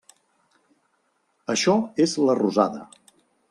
[1.57, 2.87] Això és la rosada.